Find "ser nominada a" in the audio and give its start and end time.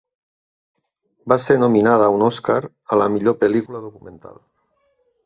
1.43-2.15